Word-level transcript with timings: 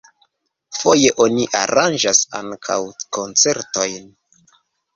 Foje 0.77 1.11
oni 1.25 1.45
aranĝas 1.59 2.23
ankaŭ 2.41 2.79
koncertojn. 3.19 4.13